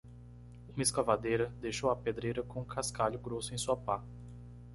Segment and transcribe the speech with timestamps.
[0.73, 4.03] Uma escavadeira deixou a pedreira com cascalho grosso em sua pá.